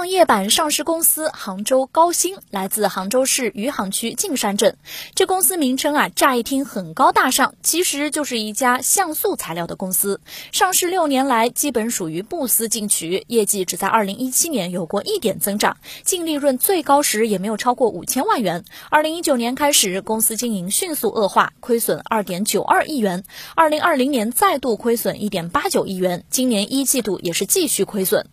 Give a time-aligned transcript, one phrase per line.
[0.00, 4.78] 创业板上市公司杭州高新来自杭州市余杭区径山镇。
[5.14, 10.22] 这公司名称啊，乍一听很高大上，其实就是一家像素材料的公司。
[10.52, 18.64] 上市六年来，基本属于不思进取，业绩只在二零一七年有过一点增长，净利润最高时也没有超过五千万元。
[18.88, 23.22] 二零一九年开始，公司经营迅速恶化，亏损二点九二亿元。
[23.54, 28.24] 二零二零年再度亏损一点八九亿元，今年一季度也是继续亏损。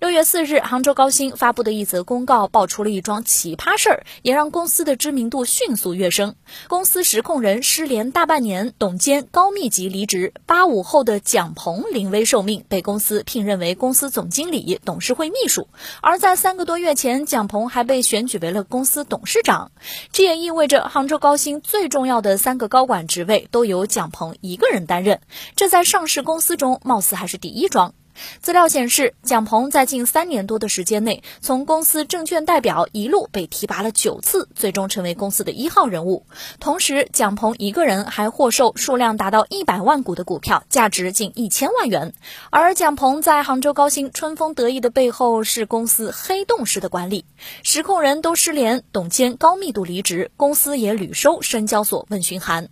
[0.00, 6.34] 六月四日，杭州高新发布的一则公告爆出了一桩奇葩事儿，也让公司的知名度迅速跃升。
[6.68, 15.68] 公司实控人失联大半年，董监高密集离职，八五后的蒋鹏临危受命，被公司聘任为公司总经理、董事会秘书。
[16.02, 19.72] 而在三个多月前，蒋鹏还被选举为了公司董事长。
[20.12, 25.20] 这也意味着杭州高新最重要的三个高管职位都由蒋鹏一个人担任，
[25.56, 27.94] 这在上市公司中貌似还是第一桩。
[28.40, 36.26] 资料显示，蒋鹏在近三年多的时间内，从公司证券代表一路被提拔了九次，最终成为公司的一号人物。
[36.60, 42.14] 同时，蒋鹏一个人还获授数量达到一百万股的股票，价值近一千万元。
[42.50, 47.24] 而蒋鹏在杭州高新春风得意的背后，是公司黑洞式的管理，
[47.62, 52.68] 实控人都失联，董监高密度离职，公司也屡收深交所问询函。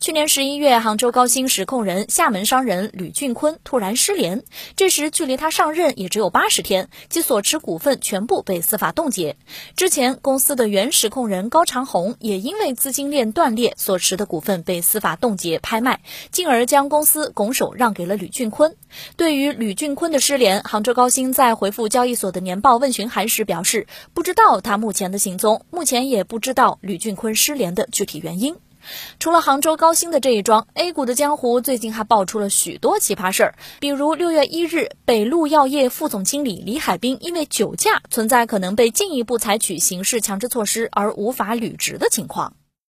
[0.00, 4.42] 去年十一月，杭州高新实控人、厦门商人吕俊坤突然失联。
[4.76, 9.36] 这时，距离他上任也只有八十天，其所持股份全部被司法冻结。
[9.76, 16.00] 之前，公司的原实控人高长红也因为资金链断裂，所持的股份被司法冻结拍卖，
[16.30, 18.74] 进而将公司拱手让给了吕俊坤。
[19.16, 28.56] 对于吕俊坤的失联，杭州高新在回复交易所的年报问询函时表示，不知道他目前的行踪，目前也不知道吕俊坤失联的具体原因。
[29.18, 42.54] 除了杭州高新的这一桩，A 股的江湖最近还爆出了许多奇葩事儿，比如六月一日，北陆药业副总经理李海滨因为酒驾，存在可能被进一步采取刑事强制措施而无法履职的情况。